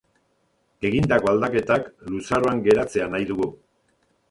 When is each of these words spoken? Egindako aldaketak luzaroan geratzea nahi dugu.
Egindako 0.89 1.29
aldaketak 1.33 1.85
luzaroan 2.15 2.65
geratzea 2.71 3.13
nahi 3.15 3.31
dugu. 3.33 3.53